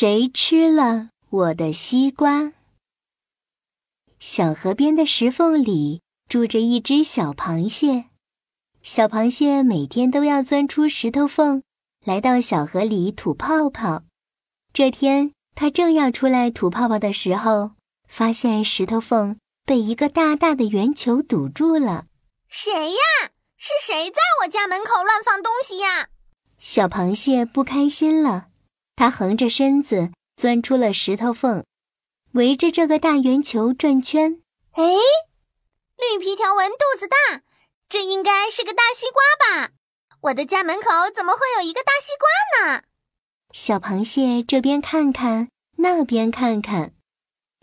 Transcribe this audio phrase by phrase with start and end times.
[0.00, 2.54] 谁吃了我的西瓜？
[4.18, 8.06] 小河边的石缝里住着一只小螃蟹。
[8.82, 11.62] 小螃蟹每天都要钻出石头缝，
[12.02, 14.04] 来到小河里吐泡泡。
[14.72, 17.72] 这天，它正要出来吐泡泡的时候，
[18.08, 22.06] 发现石头缝被一个大大的圆球堵住了。
[22.48, 23.30] 谁呀？
[23.58, 26.08] 是谁在我家门口乱放东西呀？
[26.58, 28.46] 小螃蟹不开心了。
[29.00, 31.64] 它横着身子钻出了石头缝，
[32.32, 34.42] 围着这个大圆球转圈。
[34.72, 34.84] 哎，
[35.96, 37.40] 绿皮条纹肚子大，
[37.88, 39.70] 这应该是个大西瓜吧？
[40.24, 42.82] 我的家门口怎么会有一个大西瓜呢？
[43.52, 45.48] 小螃蟹这边看看，
[45.78, 46.92] 那边看看，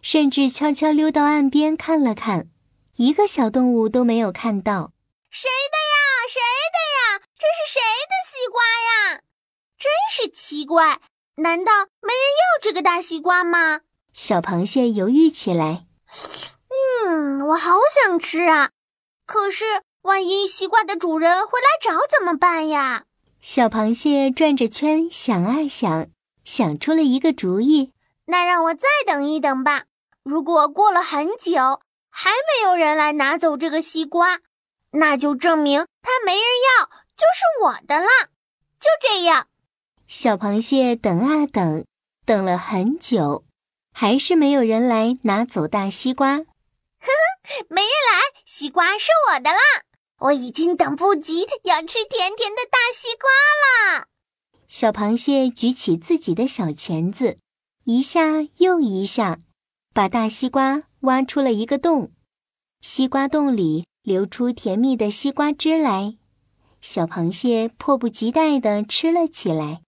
[0.01, 2.49] 甚至悄悄溜到岸边看了看，
[2.95, 4.91] 一个小动物都没有看到。
[5.29, 6.27] 谁的呀？
[6.27, 6.41] 谁
[6.73, 7.27] 的呀？
[7.37, 9.21] 这是谁的西瓜呀？
[9.77, 10.99] 真是奇怪。
[11.37, 11.71] 难道
[12.01, 13.81] 没人要这个大西瓜吗？
[14.11, 15.85] 小螃蟹犹豫起来。
[17.05, 18.71] 嗯，我好想吃啊！
[19.27, 19.63] 可是
[20.01, 23.03] 万一西瓜的主人回来找怎么办呀？
[23.39, 26.07] 小螃蟹转着圈想啊想，
[26.43, 27.93] 想出了一个主意。
[28.25, 29.83] 那让我再等一等吧。
[30.23, 34.39] 如果过了很久还没有人来拿走这个西瓜，
[34.91, 36.41] 那就证明它没人
[36.79, 36.85] 要，
[37.15, 38.07] 就是我的了。
[38.79, 39.47] 就这样。
[40.07, 41.85] 小螃蟹等啊等，
[42.25, 43.43] 等了很久，
[43.91, 46.37] 还是没有人来拿走大西瓜。
[46.37, 49.59] 呵呵，没人来，西瓜是我的啦！
[50.19, 53.29] 我已经等不及要吃甜甜的大西瓜
[53.99, 54.07] 了。
[54.69, 57.37] 小螃蟹举起自己的小钳子，
[57.83, 59.39] 一下又一下，
[59.93, 62.11] 把大西瓜挖出了一个洞。
[62.79, 66.15] 西瓜洞里流出甜蜜的西瓜汁来，
[66.79, 69.81] 小螃蟹迫不及待地吃了起来。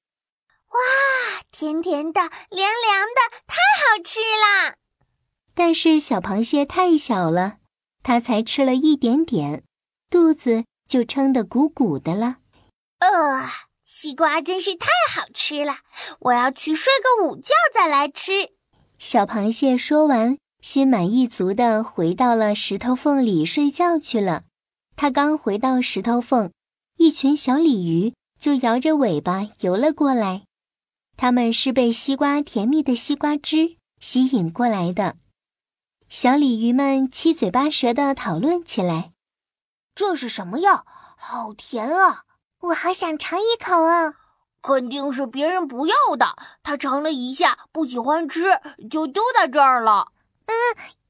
[0.70, 4.76] 哇，甜甜的，凉凉的，太好吃了！
[5.56, 7.58] 但是小螃蟹太小了，
[8.04, 9.64] 它才吃了一点点，
[10.10, 12.38] 肚子就撑得鼓鼓的了。
[13.00, 13.50] 呃，
[13.86, 15.78] 西瓜真是太好吃了，
[16.20, 18.52] 我要去睡个午觉再来吃。
[19.00, 24.44] 小螃蟹说完，心满意足地回到了石头缝里睡觉去了。
[24.96, 26.52] 它刚回到石头缝，
[26.98, 30.44] 一群小鲤鱼就摇着尾巴游了过来。
[31.22, 35.18] 他们是被西瓜甜蜜的西瓜汁吸引过来的，
[36.08, 39.12] 小鲤鱼们七嘴八舌地讨论起来
[39.94, 40.86] ：“这是什么药？
[41.18, 42.24] 好甜啊！
[42.62, 44.14] 我好想尝一口啊！
[44.62, 48.46] 肯定是别人不要的，他尝了一下，不喜欢吃，
[48.90, 50.14] 就丢在这儿了。
[50.46, 50.56] 嗯，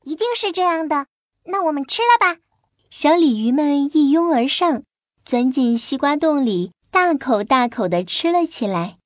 [0.05, 1.05] 一定是这样的。
[1.45, 2.41] 那我们吃了吧！”
[2.89, 4.81] 小鲤鱼们一拥而上，
[5.23, 8.97] 钻进西瓜洞里，大口大口地吃了起来。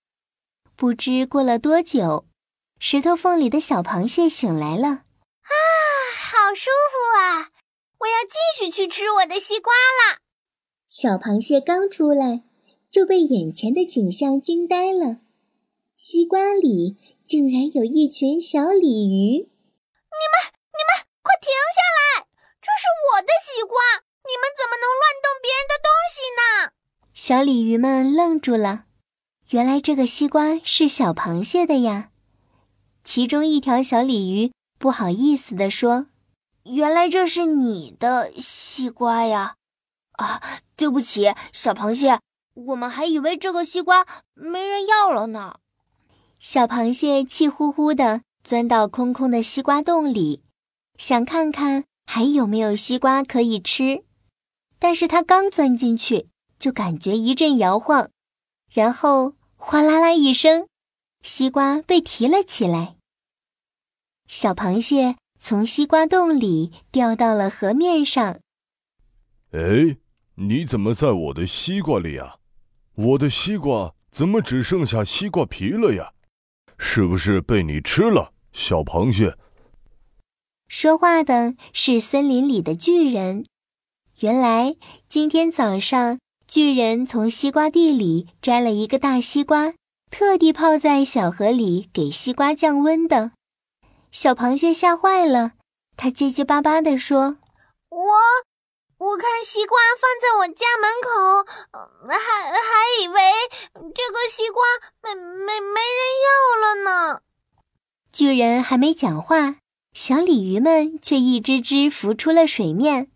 [0.75, 2.25] 不知过了多久，
[2.79, 4.88] 石头缝里的小螃蟹醒来了。
[4.88, 5.53] 啊，
[6.17, 7.51] 好舒服啊！
[8.00, 10.19] 我要继续去吃我的西瓜了。
[10.88, 12.44] 小螃蟹刚出来，
[12.89, 15.19] 就被眼前的景象惊呆了。
[15.95, 19.38] 西瓜里竟然有一群小鲤鱼！
[19.40, 20.35] 你们，
[20.73, 22.28] 你们，快停下来！
[22.59, 23.79] 这是我的西瓜，
[24.25, 26.73] 你们怎么能乱动别人的东西呢？
[27.13, 28.85] 小鲤鱼们愣住了。
[29.53, 32.09] 原来这个西瓜是小螃蟹的呀！
[33.03, 36.08] 其中一条小鲤鱼不好意思地说
[36.74, 39.58] ：“原来这是你的西瓜呀！
[40.14, 40.41] 啊，
[40.75, 42.19] 对不起，小螃蟹，
[42.56, 45.59] 我们还以为这个西瓜没人要了呢。”
[46.41, 50.41] 小螃蟹气呼呼地钻到空空的西瓜洞里，
[50.97, 54.03] 想看看还有没有西瓜可以吃。
[54.80, 58.09] 但是它刚钻进去，就感觉一阵摇晃，
[58.72, 59.35] 然后。
[59.66, 60.68] 哗啦啦一声，
[61.22, 62.97] 西瓜被提了起来。
[64.28, 68.41] 小螃蟹从西瓜洞里掉到了河面上。
[69.52, 69.96] 哎，
[70.35, 72.35] 你怎么在我的西瓜里啊？
[72.96, 76.11] 我的西瓜怎么只剩下西瓜皮了呀？
[76.78, 79.38] 是不是被你吃了，小螃蟹？
[80.67, 83.46] 说话的是森林里的巨人。
[84.20, 84.76] 原来
[85.08, 86.20] 今天早上。
[86.53, 89.73] 巨人从西瓜地里摘了一个大西瓜，
[90.11, 93.32] 特地泡在小河里给西瓜降温的。
[94.11, 95.53] 小螃蟹吓坏了，
[95.97, 97.38] 它结结巴巴地说
[97.90, 97.97] ：“我
[99.00, 101.44] 我看西瓜放在我家门口，
[102.08, 103.20] 还还以为
[103.73, 104.61] 这个西瓜
[105.02, 107.22] 没没没人要了呢。”
[108.14, 109.55] 巨人还没讲话，
[109.96, 113.09] 小鲤鱼们却一只只浮出了水面。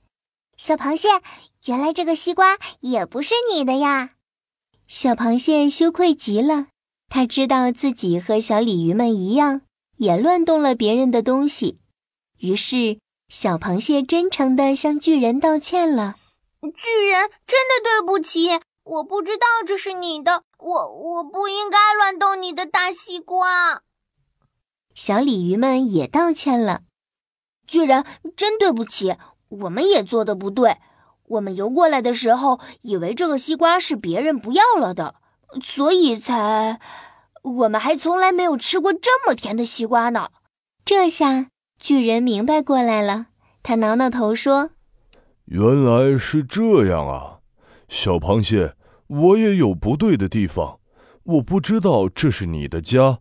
[0.57, 1.09] 小螃蟹。
[1.67, 4.11] 原来这个西瓜也不是你的呀！
[4.87, 6.67] 小螃蟹羞愧极了，
[7.09, 9.61] 他知道自己和小鲤鱼们一样，
[9.97, 11.81] 也乱动了别人的东西，
[12.39, 16.15] 于是小螃蟹真诚地向巨人道歉了。
[16.61, 18.47] 巨人，真的对不起，
[18.85, 23.81] 我不知道这是你的，我我不应该乱动你的大西瓜。
[24.95, 26.83] 小鲤鱼们也道歉了。
[27.67, 28.05] 巨人，
[28.37, 29.17] 真对不起，
[29.49, 30.77] 我们也做的不对。
[31.27, 35.15] 我们游过来的时候，以为这个西瓜是别人不要了的，
[35.61, 36.79] 所以才……
[37.43, 40.29] 我们还从来没有吃过这么甜的西瓜呢。
[40.83, 41.47] 这下
[41.79, 43.27] 巨人明白过来了，
[43.63, 44.71] 他挠挠头说
[45.47, 47.39] ：“原来是这样啊，
[47.87, 48.75] 小螃蟹，
[49.07, 50.79] 我也有不对的地方。
[51.23, 53.19] 我不知道这是你的家，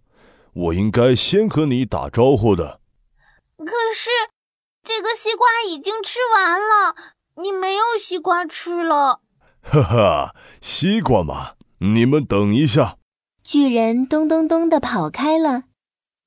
[0.55, 2.81] 我应该先和你打招呼的。
[3.59, 4.11] 可是，
[4.83, 9.21] 这个西瓜已经吃完了。”你没有西瓜吃了，
[9.61, 12.97] 哈哈，西瓜嘛，你们等一下。
[13.43, 15.65] 巨人咚咚咚的跑开了，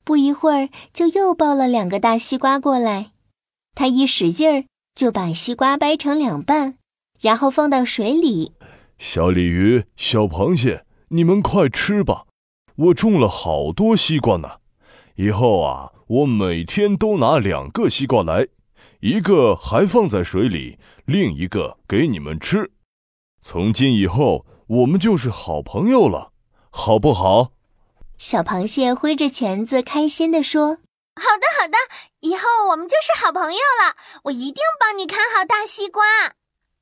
[0.06, 3.12] 不一会儿就又抱了两个大西瓜过来。
[3.74, 6.76] 他一使劲儿，就把西瓜掰成两半，
[7.20, 8.54] 然后放到水里。
[8.98, 12.26] 小鲤鱼、小螃蟹，你们快吃吧！
[12.76, 14.58] 我种了好多西瓜呢，
[15.16, 18.48] 以后啊，我每天都拿两个西瓜来。
[19.02, 22.72] 一个还放在水里，另一个给你们吃。
[23.42, 26.34] 从今以后，我们就是好朋友了，
[26.70, 27.52] 好不好？
[28.18, 30.80] 小螃蟹挥着钳子，开心地说
[31.16, 31.78] ：“好的，好的，
[32.20, 32.42] 以后
[32.72, 33.96] 我们就是好朋友了。
[34.24, 36.04] 我一定帮你看好大西瓜。”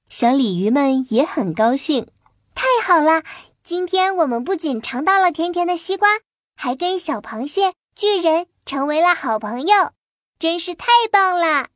[0.10, 2.08] 小鲤鱼们也很高兴，
[2.56, 3.22] 太好了！
[3.64, 6.08] 今天我们不仅尝到了甜甜的西瓜，
[6.56, 9.92] 还跟小螃蟹、巨人成为了好朋友，
[10.40, 11.68] 真是太棒了。